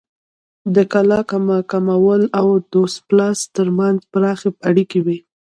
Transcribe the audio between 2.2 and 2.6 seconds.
او